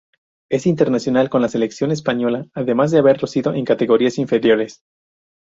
[0.49, 4.81] Es internacional con la selección española, además de haberlo sido en categorías inferiores.